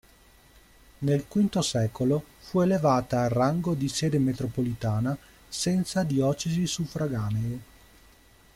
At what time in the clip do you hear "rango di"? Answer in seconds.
3.29-3.87